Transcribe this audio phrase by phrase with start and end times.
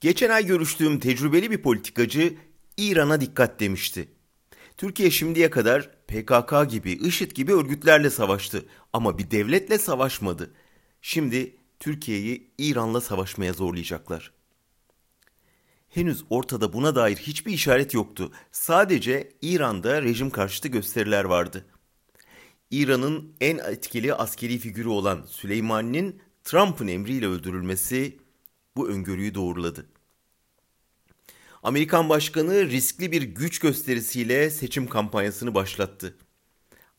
[0.00, 2.34] Geçen ay görüştüğüm tecrübeli bir politikacı
[2.76, 4.08] İran'a dikkat demişti.
[4.76, 10.54] Türkiye şimdiye kadar PKK gibi, IŞİD gibi örgütlerle savaştı ama bir devletle savaşmadı.
[11.02, 14.32] Şimdi Türkiye'yi İran'la savaşmaya zorlayacaklar.
[15.88, 18.32] Henüz ortada buna dair hiçbir işaret yoktu.
[18.52, 21.66] Sadece İran'da rejim karşıtı gösteriler vardı.
[22.70, 28.16] İran'ın en etkili askeri figürü olan Süleymani'nin Trump'ın emriyle öldürülmesi
[28.76, 29.86] bu öngörüyü doğruladı.
[31.62, 36.16] Amerikan başkanı riskli bir güç gösterisiyle seçim kampanyasını başlattı.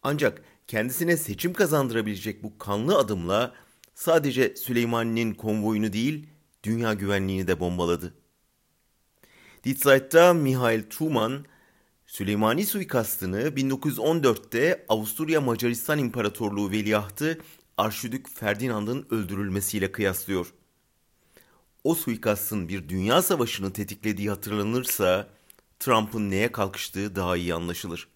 [0.03, 3.53] Ancak kendisine seçim kazandırabilecek bu kanlı adımla
[3.95, 6.27] sadece Süleymani'nin konvoyunu değil,
[6.63, 8.13] dünya güvenliğini de bombaladı.
[9.63, 11.45] Die Zeit'ta Mihail Truman,
[12.05, 17.37] Süleymani suikastını 1914'te Avusturya Macaristan İmparatorluğu veliahtı
[17.77, 20.53] Arşidük Ferdinand'ın öldürülmesiyle kıyaslıyor.
[21.83, 25.27] O suikastın bir dünya savaşını tetiklediği hatırlanırsa
[25.79, 28.07] Trump'ın neye kalkıştığı daha iyi anlaşılır.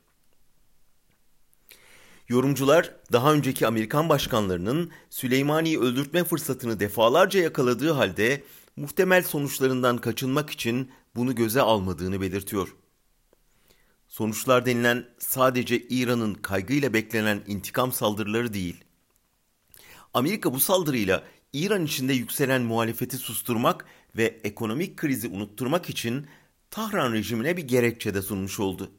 [2.30, 8.44] Yorumcular daha önceki Amerikan başkanlarının Süleymani'yi öldürtme fırsatını defalarca yakaladığı halde
[8.76, 12.76] muhtemel sonuçlarından kaçınmak için bunu göze almadığını belirtiyor.
[14.08, 18.84] Sonuçlar denilen sadece İran'ın kaygıyla beklenen intikam saldırıları değil.
[20.14, 21.24] Amerika bu saldırıyla
[21.54, 23.86] İran içinde yükselen muhalefeti susturmak
[24.18, 26.28] ve ekonomik krizi unutturmak için
[26.72, 28.92] Tahran rejimine bir gerekçe de sunmuş oldu.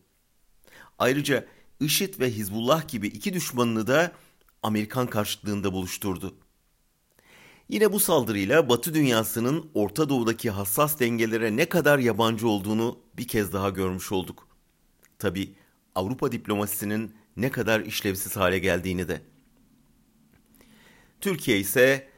[0.98, 1.47] Ayrıca
[1.80, 4.12] IŞİD ve Hizbullah gibi iki düşmanını da
[4.62, 6.34] Amerikan karşıtlığında buluşturdu.
[7.69, 13.53] Yine bu saldırıyla Batı dünyasının Orta Doğu'daki hassas dengelere ne kadar yabancı olduğunu bir kez
[13.53, 14.48] daha görmüş olduk.
[15.19, 15.55] Tabi
[15.95, 19.23] Avrupa diplomasisinin ne kadar işlevsiz hale geldiğini de.
[21.20, 22.11] Türkiye ise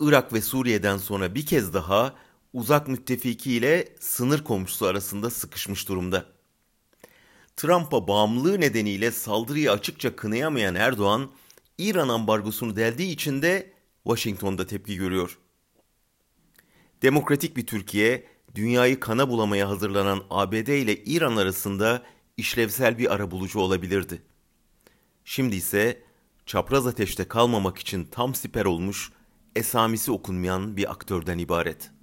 [0.00, 2.14] Irak ve Suriye'den sonra bir kez daha
[2.52, 6.26] uzak müttefiki ile sınır komşusu arasında sıkışmış durumda.
[7.56, 11.30] Trump'a bağımlılığı nedeniyle saldırıyı açıkça kınayamayan Erdoğan,
[11.78, 13.72] İran ambargosunu deldiği için de
[14.04, 15.38] Washington'da tepki görüyor.
[17.02, 22.02] Demokratik bir Türkiye, dünyayı kana bulamaya hazırlanan ABD ile İran arasında
[22.36, 24.22] işlevsel bir arabulucu olabilirdi.
[25.24, 26.02] Şimdi ise
[26.46, 29.12] çapraz ateşte kalmamak için tam siper olmuş,
[29.56, 31.99] esamisi okunmayan bir aktörden ibaret.''